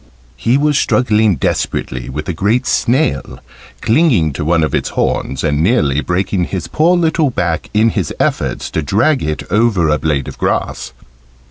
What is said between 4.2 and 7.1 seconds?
to one of its horns, and nearly breaking his poor